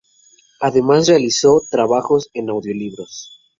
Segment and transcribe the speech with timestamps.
[0.59, 3.37] Además, realizó trabajos en audiolibros.